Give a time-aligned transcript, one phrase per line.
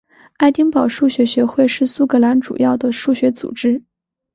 [0.37, 3.83] 爱丁堡数学学会是苏格兰主要的数学组织。